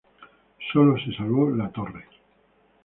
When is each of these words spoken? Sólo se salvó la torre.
Sólo 0.73 0.97
se 0.97 1.13
salvó 1.15 1.51
la 1.51 1.69
torre. 1.69 2.05